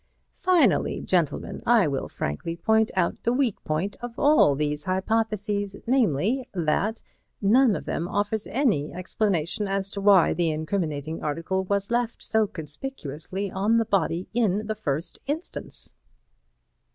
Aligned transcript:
"Finally, 0.39 0.99
gentlemen, 0.99 1.61
I 1.63 1.87
will 1.87 2.09
frankly 2.09 2.55
point 2.55 2.89
out 2.95 3.21
the 3.21 3.31
weak 3.31 3.63
point 3.63 3.95
of 4.01 4.17
all 4.17 4.55
these 4.55 4.85
hypotheses, 4.85 5.75
namely: 5.85 6.43
that 6.55 7.03
none 7.39 7.75
of 7.75 7.85
them 7.85 8.07
offers 8.07 8.47
any 8.47 8.91
explanation 8.91 9.67
as 9.67 9.91
to 9.91 10.01
why 10.01 10.33
the 10.33 10.49
incriminating 10.49 11.21
article 11.21 11.65
was 11.65 11.91
left 11.91 12.23
so 12.23 12.47
conspicuously 12.47 13.51
on 13.51 13.77
the 13.77 13.85
body 13.85 14.27
in 14.33 14.65
the 14.65 14.73
first 14.73 15.19
instance." 15.27 15.93